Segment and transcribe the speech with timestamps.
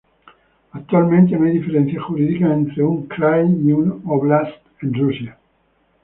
[0.71, 5.37] Actualmente no hay diferencias jurídicas entre un "krai" y una "óblast" en Rusia.